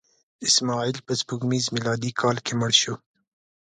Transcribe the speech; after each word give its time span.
اسماعیل 0.47 0.97
په 1.05 1.13
سپوږمیز 1.19 1.65
میلادي 1.75 2.11
کال 2.21 2.37
کې 2.45 2.53
مړ 2.59 2.71
شو. 2.81 2.95